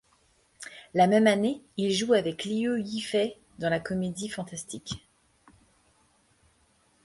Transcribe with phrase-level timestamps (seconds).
[0.95, 5.07] La même année, il joue avec Liu Yifei dans la comédie fantastique'.